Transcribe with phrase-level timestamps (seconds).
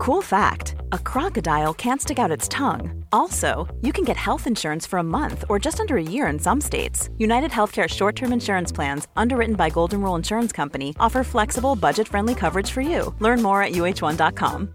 [0.00, 3.04] Cool fact a crocodile can't stick out its tongue.
[3.12, 6.38] Also, you can get health insurance for a month or just under a year in
[6.38, 7.10] some states.
[7.18, 12.08] United Healthcare short term insurance plans, underwritten by Golden Rule Insurance Company, offer flexible, budget
[12.08, 13.14] friendly coverage for you.
[13.18, 14.74] Learn more at uh1.com.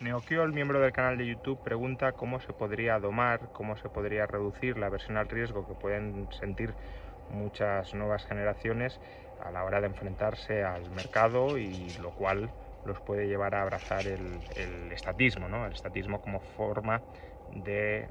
[0.00, 4.24] Neokio, el miembro del canal de YouTube, pregunta cómo se podría domar, cómo se podría
[4.24, 6.72] reducir la versión al riesgo que pueden sentir
[7.30, 8.98] muchas nuevas generaciones
[9.42, 12.50] a la hora de enfrentarse al mercado y lo cual
[12.84, 14.40] los puede llevar a abrazar el,
[14.92, 15.66] estatismo, ¿no?
[15.66, 17.00] el estatismo como forma
[17.52, 18.08] de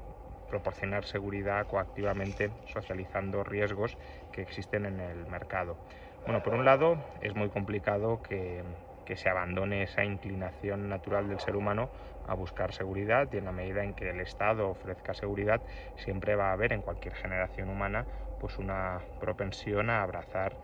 [0.48, 3.96] proporcionar seguridad coactivamente socializando riesgos
[4.32, 5.76] que existen en el mercado.
[6.24, 8.62] Bueno, por un lado es muy complicado que,
[9.04, 11.88] que se abandone esa inclinación natural del ser humano
[12.26, 15.60] a buscar seguridad y en la medida en que el Estado ofrezca seguridad
[15.96, 18.06] siempre va a haber en cualquier generación humana
[18.40, 20.54] pues una propensión a abrazar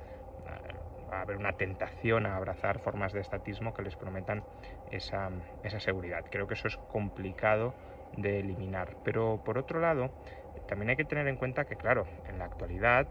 [1.10, 4.42] a haber una tentación a abrazar formas de estatismo que les prometan
[4.90, 5.30] esa,
[5.62, 6.24] esa, seguridad.
[6.30, 7.74] Creo que eso es complicado
[8.16, 8.96] de eliminar.
[9.04, 10.10] Pero por otro lado,
[10.66, 13.06] también hay que tener en cuenta que, claro, en la actualidad,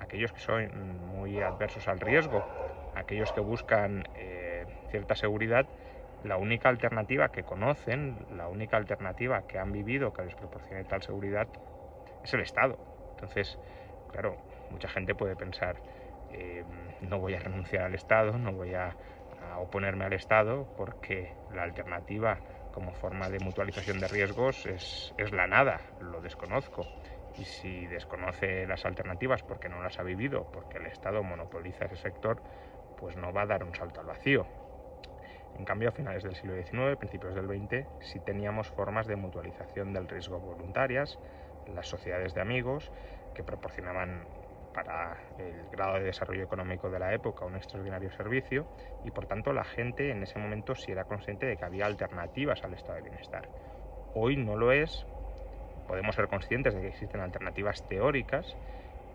[0.00, 0.68] aquellos que son
[1.06, 2.42] muy adversos al riesgo,
[2.94, 5.66] aquellos que buscan eh, cierta seguridad,
[6.24, 11.02] la única alternativa que conocen, la única alternativa que han vivido que les proporcione tal
[11.02, 11.48] seguridad
[12.22, 12.76] es el Estado.
[13.14, 13.58] Entonces,
[14.10, 14.36] claro,
[14.70, 15.76] mucha gente puede pensar,
[16.32, 16.64] eh,
[17.00, 18.96] no voy a renunciar al Estado, no voy a,
[19.58, 22.38] oponerme al Estado, porque la alternativa
[22.72, 26.86] como forma de mutualización de riesgos es, es, la nada, lo desconozco.
[27.36, 31.96] Y si desconoce las alternativas porque no las ha vivido, porque el Estado monopoliza ese
[31.96, 32.42] sector,
[32.96, 34.46] pues no va a dar un salto al vacío.
[35.58, 39.92] En cambio, a finales del siglo XIX, principios del XX, sí teníamos formas de mutualización
[39.92, 41.18] del riesgo voluntarias,
[41.74, 42.90] las sociedades de amigos,
[43.34, 44.26] que proporcionaban
[44.72, 48.66] para el grado de desarrollo económico de la época un extraordinario servicio
[49.04, 52.62] y por tanto la gente en ese momento sí era consciente de que había alternativas
[52.62, 53.48] al estado de bienestar.
[54.14, 55.06] Hoy no lo es,
[55.86, 58.56] podemos ser conscientes de que existen alternativas teóricas,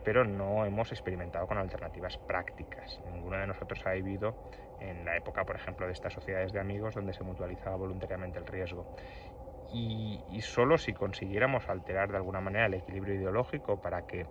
[0.03, 3.01] pero no hemos experimentado con alternativas prácticas.
[3.11, 4.35] Ninguno de nosotros ha vivido
[4.79, 8.45] en la época, por ejemplo, de estas sociedades de amigos donde se mutualizaba voluntariamente el
[8.45, 8.85] riesgo.
[9.73, 14.25] Y, solo si consiguiéramos alterar de alguna manera el equilibrio ideológico para que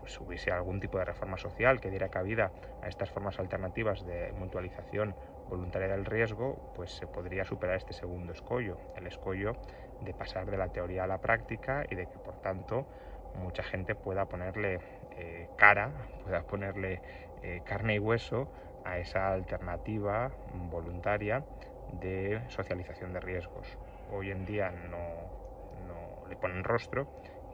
[0.00, 4.32] pues, hubiese algún tipo de reforma social que diera cabida a estas formas alternativas de
[4.32, 5.14] mutualización
[5.46, 9.52] voluntaria del riesgo, pues se podría superar este segundo escollo, el escollo
[10.00, 12.86] de pasar de la teoría a la práctica y de que por tanto
[13.34, 14.80] mucha gente pueda ponerle
[15.10, 15.92] eh, cara,
[16.24, 17.02] pueda ponerle
[17.42, 18.48] eh, carne y hueso
[18.84, 20.32] a esa alternativa
[20.70, 21.44] voluntaria
[21.88, 23.66] de socialización de riesgos.
[24.08, 25.30] Hoy en día no,
[25.86, 27.06] no le ponen rostro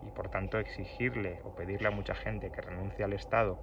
[0.06, 3.58] y por tanto exigirle o pedirle a mucha gente que renuncie al Estado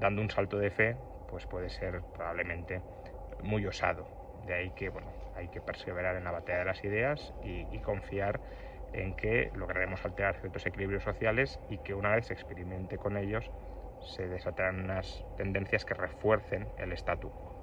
[0.00, 0.96] dando un salto de fe,
[1.28, 2.80] pues puede ser probablemente
[3.42, 4.06] muy osado.
[4.46, 8.40] De ahí que bueno, hay que perseverar en la batalla de las ideas y, confiar
[8.92, 13.50] en que lograremos alterar ciertos equilibrios sociales y que una vez se experimente con ellos
[14.00, 17.55] se desatarán unas tendencias que refuercen el statu quo.